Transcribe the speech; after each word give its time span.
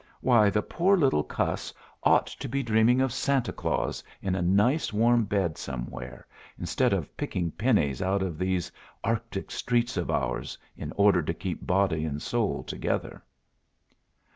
Why, 0.21 0.49
the 0.49 0.63
poor 0.63 0.97
little 0.97 1.21
cuss 1.23 1.71
ought 2.01 2.25
to 2.25 2.49
be 2.49 2.63
dreaming 2.63 3.01
of 3.01 3.13
Santa 3.13 3.53
Claus 3.53 4.03
in 4.19 4.33
a 4.33 4.41
nice 4.41 4.91
warm 4.91 5.25
bed 5.25 5.59
somewhere, 5.59 6.25
instead 6.57 6.91
of 6.91 7.15
picking 7.15 7.51
pennies 7.51 8.01
out 8.01 8.23
of 8.23 8.39
these 8.39 8.71
arctic 9.03 9.51
streets 9.51 9.97
of 9.97 10.09
ours, 10.09 10.57
in 10.75 10.91
order 10.95 11.21
to 11.21 11.35
keep 11.35 11.67
body 11.67 12.03
and 12.03 12.19
soul 12.19 12.63
together." 12.63 13.21